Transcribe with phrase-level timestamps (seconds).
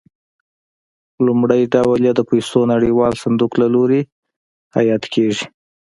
[1.25, 4.01] لومړی ډول یې د پیسو نړیوال صندوق له لوري
[4.77, 5.45] حیات کېږي.